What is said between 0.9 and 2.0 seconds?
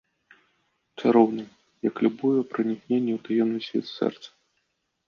Чароўны, як